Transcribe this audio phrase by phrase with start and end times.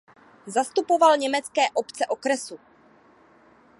[0.47, 2.59] Zastupoval německé obce okresu.